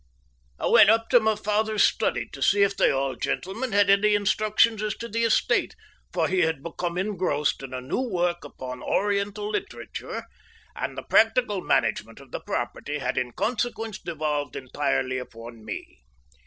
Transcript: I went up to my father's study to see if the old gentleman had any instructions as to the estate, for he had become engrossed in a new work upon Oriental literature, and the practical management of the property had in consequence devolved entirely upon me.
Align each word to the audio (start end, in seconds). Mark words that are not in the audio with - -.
I 0.57 0.65
went 0.65 0.89
up 0.89 1.09
to 1.09 1.19
my 1.19 1.35
father's 1.35 1.83
study 1.83 2.27
to 2.29 2.41
see 2.41 2.63
if 2.63 2.75
the 2.75 2.89
old 2.89 3.21
gentleman 3.21 3.71
had 3.71 3.87
any 3.87 4.15
instructions 4.15 4.81
as 4.81 4.95
to 4.95 5.07
the 5.07 5.25
estate, 5.25 5.75
for 6.11 6.27
he 6.27 6.39
had 6.39 6.63
become 6.63 6.97
engrossed 6.97 7.61
in 7.61 7.71
a 7.71 7.81
new 7.81 8.01
work 8.01 8.43
upon 8.43 8.81
Oriental 8.81 9.47
literature, 9.47 10.23
and 10.75 10.97
the 10.97 11.03
practical 11.03 11.61
management 11.61 12.19
of 12.19 12.31
the 12.31 12.39
property 12.39 12.97
had 12.97 13.15
in 13.15 13.33
consequence 13.33 13.99
devolved 13.99 14.55
entirely 14.55 15.19
upon 15.19 15.63
me. 15.63 15.99